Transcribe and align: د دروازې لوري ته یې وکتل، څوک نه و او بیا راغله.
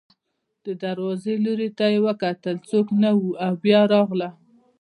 د 0.65 0.67
دروازې 0.83 1.33
لوري 1.45 1.69
ته 1.77 1.85
یې 1.93 1.99
وکتل، 2.07 2.55
څوک 2.69 2.87
نه 3.01 3.09
و 3.17 3.21
او 3.45 3.53
بیا 3.63 3.81
راغله. 3.93 4.29